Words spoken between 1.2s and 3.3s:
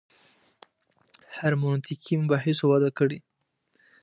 هرمنوتیکي مباحثو وده کړې.